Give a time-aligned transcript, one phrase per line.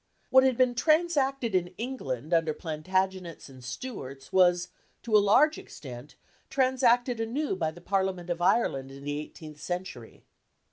[0.31, 4.69] What had been transacted in England under Plantagenets and Stuarts was,
[5.03, 6.15] to a large extent,
[6.49, 10.23] transacted anew by the Parliament of Ireland in the eighteenth century.